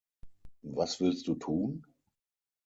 [0.63, 1.85] Was willst du tun?